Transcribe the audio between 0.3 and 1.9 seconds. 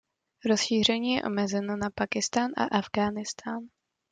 Rozšíření je omezeno na